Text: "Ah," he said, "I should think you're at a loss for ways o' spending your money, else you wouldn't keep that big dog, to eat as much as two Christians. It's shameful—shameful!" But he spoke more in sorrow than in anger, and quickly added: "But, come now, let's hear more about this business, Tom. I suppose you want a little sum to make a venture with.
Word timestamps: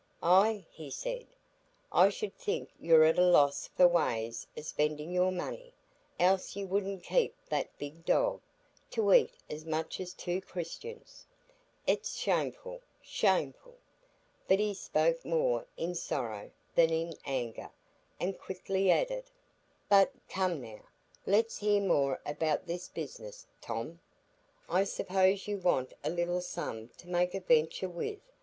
"Ah," 0.23 0.57
he 0.71 0.89
said, 0.89 1.27
"I 1.91 2.09
should 2.09 2.35
think 2.35 2.71
you're 2.79 3.03
at 3.03 3.19
a 3.19 3.23
loss 3.23 3.67
for 3.67 3.87
ways 3.87 4.47
o' 4.57 4.61
spending 4.61 5.11
your 5.11 5.31
money, 5.31 5.73
else 6.19 6.55
you 6.55 6.65
wouldn't 6.65 7.03
keep 7.03 7.35
that 7.49 7.77
big 7.77 8.03
dog, 8.03 8.41
to 8.89 9.13
eat 9.13 9.29
as 9.47 9.63
much 9.63 9.99
as 9.99 10.15
two 10.15 10.41
Christians. 10.41 11.27
It's 11.85 12.15
shameful—shameful!" 12.15 13.75
But 14.47 14.57
he 14.57 14.73
spoke 14.73 15.23
more 15.23 15.67
in 15.77 15.93
sorrow 15.93 16.49
than 16.73 16.89
in 16.89 17.13
anger, 17.25 17.69
and 18.19 18.35
quickly 18.39 18.89
added: 18.89 19.25
"But, 19.87 20.13
come 20.27 20.61
now, 20.63 20.83
let's 21.27 21.59
hear 21.59 21.79
more 21.79 22.19
about 22.25 22.65
this 22.65 22.87
business, 22.87 23.45
Tom. 23.61 23.99
I 24.67 24.83
suppose 24.83 25.47
you 25.47 25.59
want 25.59 25.93
a 26.03 26.09
little 26.09 26.41
sum 26.41 26.87
to 26.97 27.07
make 27.07 27.35
a 27.35 27.39
venture 27.39 27.87
with. 27.87 28.17